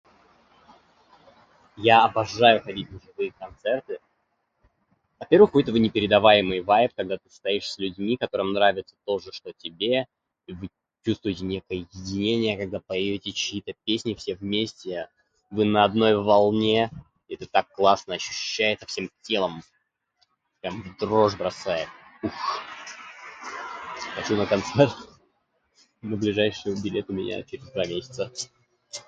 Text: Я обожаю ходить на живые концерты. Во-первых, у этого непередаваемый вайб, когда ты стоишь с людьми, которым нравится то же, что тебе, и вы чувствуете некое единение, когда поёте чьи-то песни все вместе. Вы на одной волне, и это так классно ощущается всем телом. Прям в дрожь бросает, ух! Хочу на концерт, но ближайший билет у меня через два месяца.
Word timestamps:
Я 1.77 2.03
обожаю 2.05 2.61
ходить 2.63 2.89
на 2.91 2.99
живые 2.99 3.31
концерты. 3.33 3.99
Во-первых, 5.19 5.53
у 5.53 5.59
этого 5.59 5.77
непередаваемый 5.77 6.61
вайб, 6.61 6.91
когда 6.95 7.17
ты 7.17 7.29
стоишь 7.29 7.69
с 7.71 7.77
людьми, 7.77 8.17
которым 8.17 8.53
нравится 8.53 8.95
то 9.05 9.19
же, 9.19 9.31
что 9.31 9.53
тебе, 9.53 10.07
и 10.47 10.53
вы 10.53 10.69
чувствуете 11.05 11.45
некое 11.45 11.85
единение, 11.91 12.57
когда 12.57 12.79
поёте 12.79 13.31
чьи-то 13.31 13.73
песни 13.85 14.15
все 14.15 14.33
вместе. 14.35 15.07
Вы 15.51 15.65
на 15.65 15.83
одной 15.83 16.15
волне, 16.15 16.89
и 17.27 17.35
это 17.35 17.45
так 17.45 17.69
классно 17.71 18.15
ощущается 18.15 18.87
всем 18.87 19.11
телом. 19.21 19.61
Прям 20.61 20.81
в 20.81 20.97
дрожь 20.97 21.37
бросает, 21.37 21.87
ух! 22.23 22.33
Хочу 24.15 24.35
на 24.35 24.45
концерт, 24.47 24.93
но 26.01 26.17
ближайший 26.17 26.73
билет 26.81 27.09
у 27.11 27.13
меня 27.13 27.43
через 27.43 27.69
два 27.71 27.85
месяца. 27.85 28.31